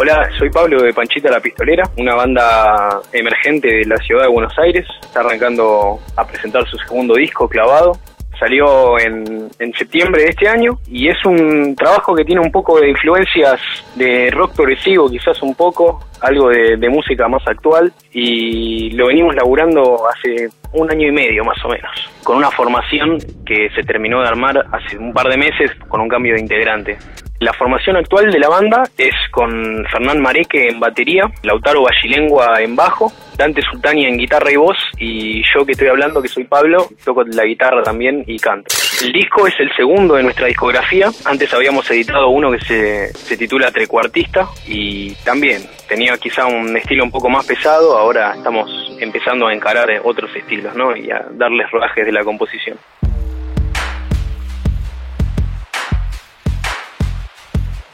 [0.00, 4.56] Hola, soy Pablo de Panchita la Pistolera, una banda emergente de la ciudad de Buenos
[4.56, 4.86] Aires.
[5.00, 7.98] Está arrancando a presentar su segundo disco, Clavado.
[8.38, 12.78] Salió en, en septiembre de este año y es un trabajo que tiene un poco
[12.78, 13.60] de influencias
[13.96, 19.34] de rock progresivo, quizás un poco, algo de, de música más actual y lo venimos
[19.34, 21.90] laburando hace un año y medio más o menos,
[22.22, 26.08] con una formación que se terminó de armar hace un par de meses con un
[26.08, 26.98] cambio de integrante.
[27.40, 32.74] La formación actual de la banda es con Fernán Mareque en batería, Lautaro Bachilengua en
[32.74, 36.88] bajo, Dante Sultani en guitarra y voz y yo que estoy hablando, que soy Pablo,
[37.04, 38.74] toco la guitarra también y canto.
[39.04, 43.36] El disco es el segundo de nuestra discografía, antes habíamos editado uno que se, se
[43.36, 48.68] titula Trecuartista y también tenía quizá un estilo un poco más pesado, ahora estamos
[48.98, 50.96] empezando a encarar otros estilos ¿no?
[50.96, 52.76] y a darles rodajes de la composición.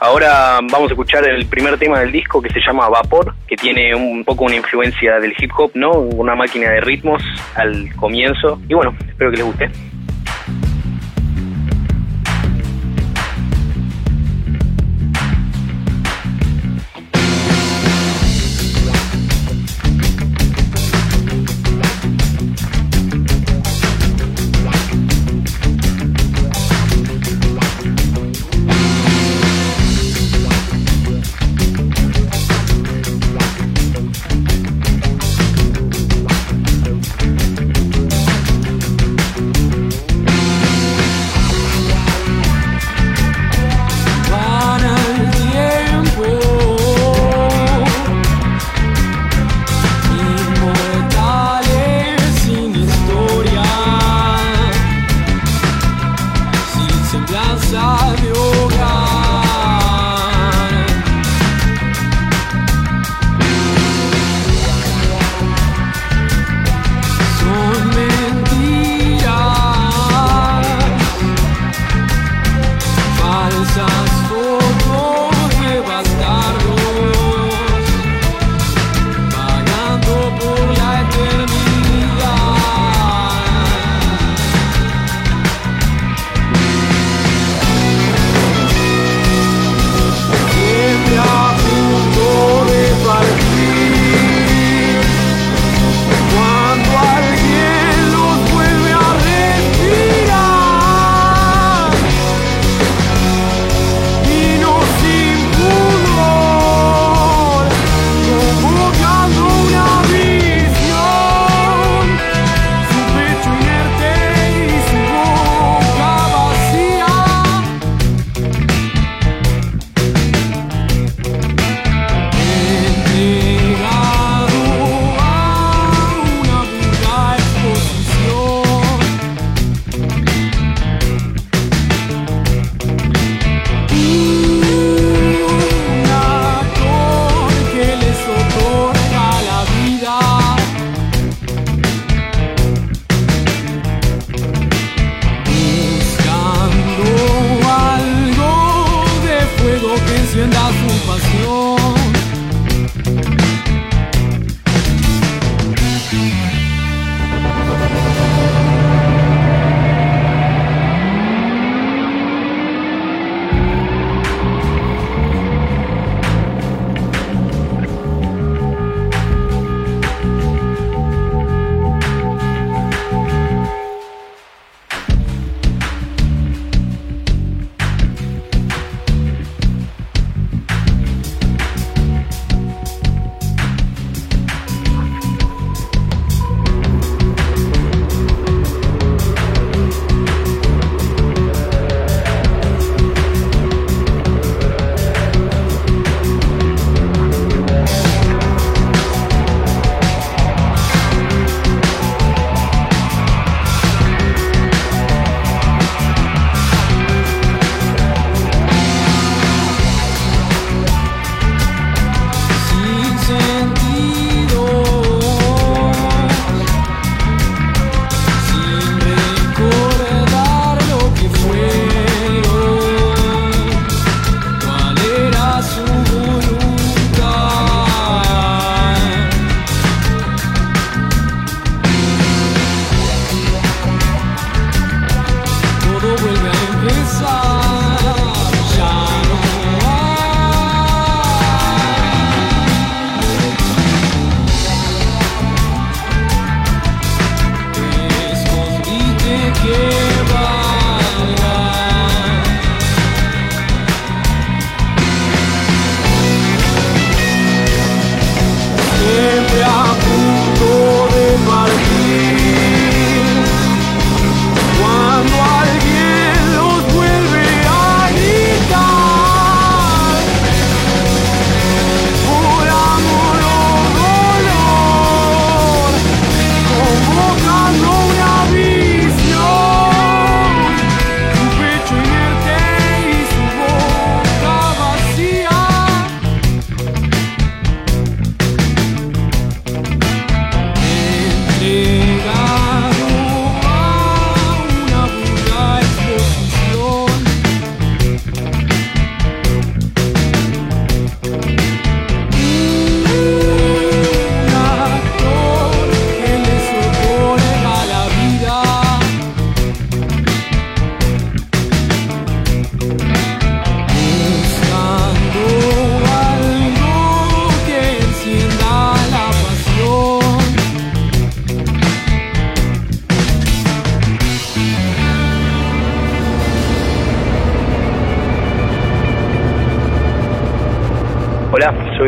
[0.04, 3.94] Ahora vamos a escuchar el primer tema del disco que se llama Vapor, que tiene
[3.94, 5.92] un poco una influencia del hip hop, ¿no?
[5.92, 7.22] Una máquina de ritmos
[7.55, 8.60] al comienzo.
[8.69, 9.70] Y bueno, espero que les guste.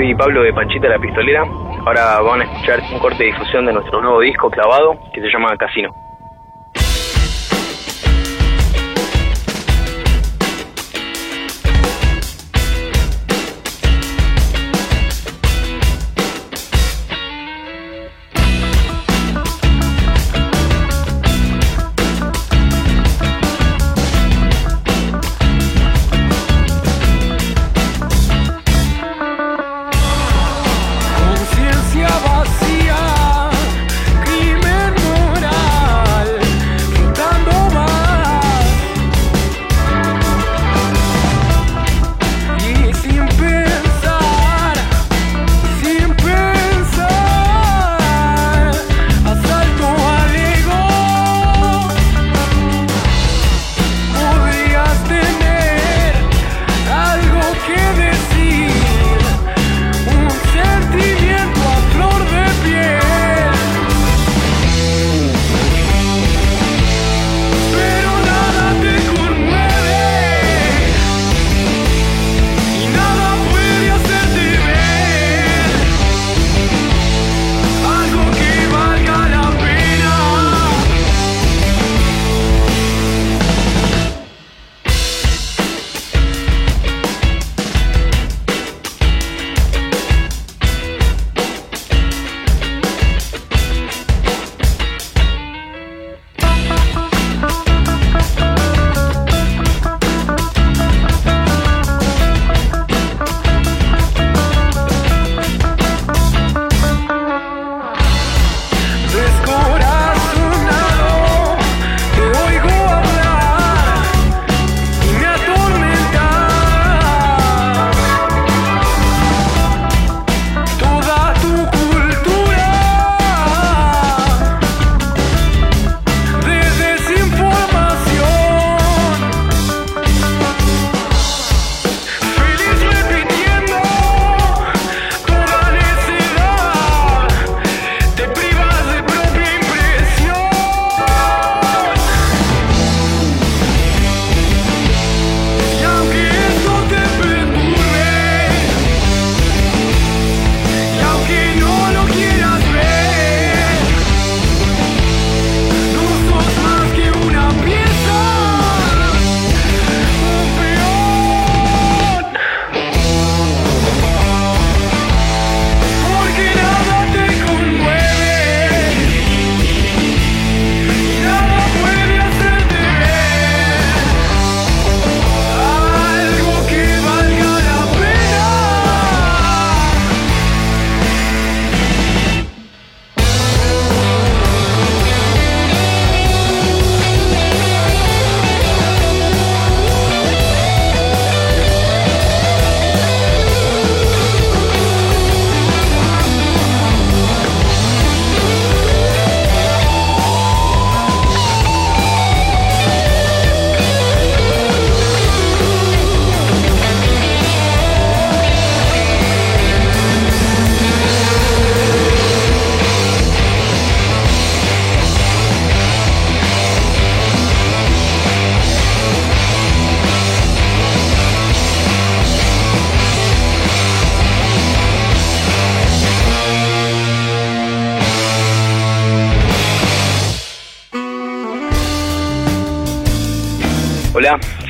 [0.06, 1.42] Soy Pablo de Panchita la Pistolera.
[1.84, 5.28] Ahora van a escuchar un corte de difusión de nuestro nuevo disco clavado que se
[5.28, 5.92] llama Casino.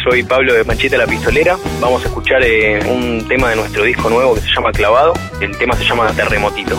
[0.09, 1.59] Soy Pablo de Panchita la Pistolera.
[1.81, 5.15] Vamos a escuchar eh, un tema de nuestro disco nuevo que se llama Clavado.
[5.41, 6.13] El tema se llama.
[6.13, 6.77] Terremotito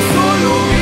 [0.00, 0.79] sonho.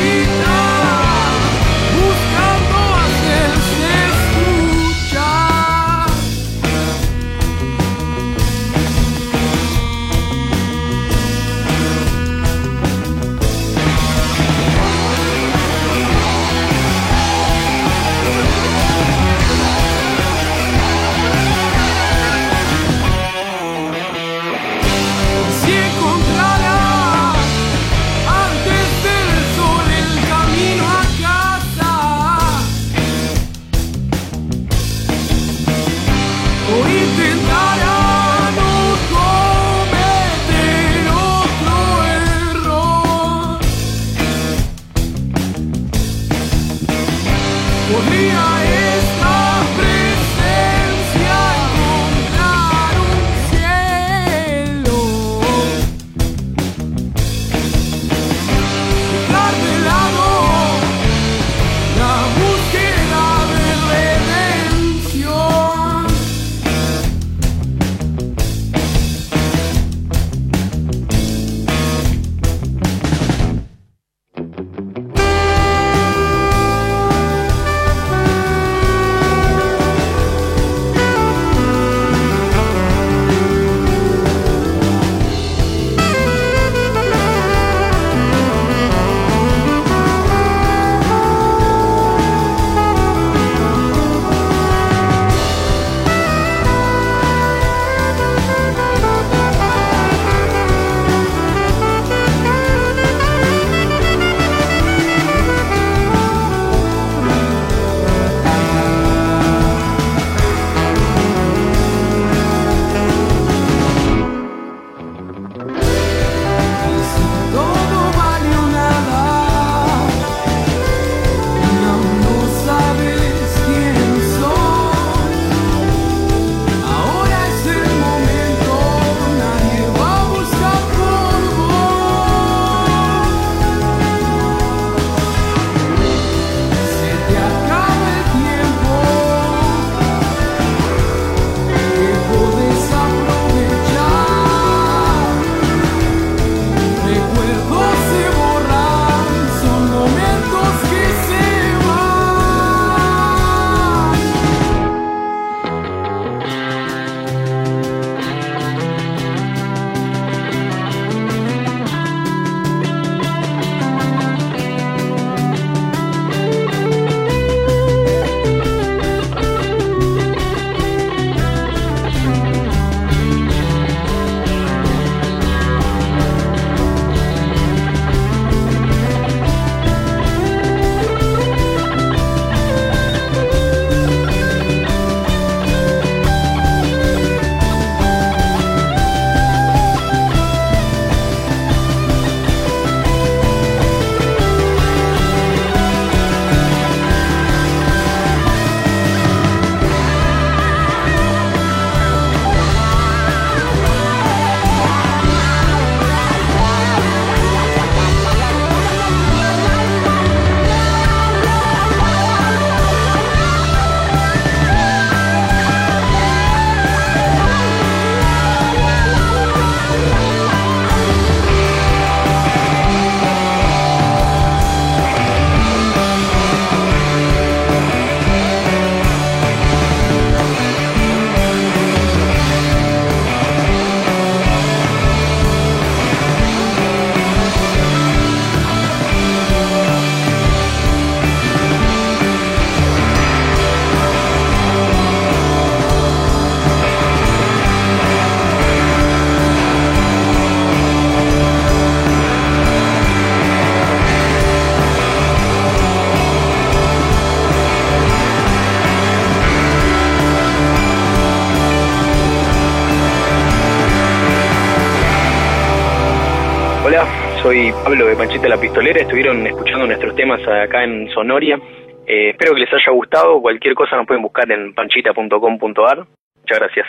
[267.49, 269.01] Soy Pablo de Panchita la Pistolera.
[269.01, 271.59] Estuvieron escuchando nuestros temas acá en Sonoria.
[272.07, 273.41] Eh, espero que les haya gustado.
[273.41, 276.07] Cualquier cosa nos pueden buscar en panchita.com.ar.
[276.41, 276.87] Muchas gracias.